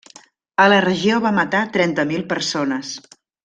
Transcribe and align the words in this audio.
A 0.63 0.65
la 0.73 0.79
regió 0.85 1.19
va 1.27 1.33
matar 1.41 1.61
trenta 1.77 2.07
mil 2.15 2.27
persones. 2.35 2.99